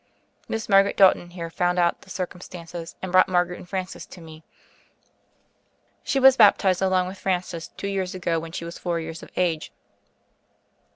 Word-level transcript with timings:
Miss 0.47 0.67
Margaret 0.67 0.97
Dalton 0.97 1.29
here 1.29 1.51
found 1.51 1.77
out 1.77 2.01
the 2.01 2.09
circumstances, 2.09 2.95
and 3.03 3.11
brought 3.11 3.27
both 3.27 3.33
Margaret 3.33 3.59
and 3.59 3.69
Francis 3.69 4.07
to 4.07 4.19
me. 4.19 4.43
She 6.03 6.19
was 6.19 6.35
baptized 6.35 6.81
along 6.81 7.07
with 7.07 7.19
Francis 7.19 7.67
two 7.77 7.87
years 7.87 8.15
ago, 8.15 8.39
when 8.39 8.51
she 8.51 8.65
was 8.65 8.79
four 8.79 8.99
years 8.99 9.21
of 9.21 9.29
age." 9.35 9.71